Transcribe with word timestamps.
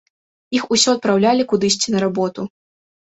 Іх 0.59 0.63
усё 0.75 0.89
адпраўлялі 0.95 1.45
кудысьці 1.51 1.93
на 1.97 2.01
работу. 2.05 2.47